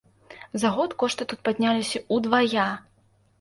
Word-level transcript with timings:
За 0.61 0.71
год 0.77 0.95
кошты 1.03 1.27
тут 1.33 1.43
падняліся 1.49 2.03
ўдвая! 2.17 2.67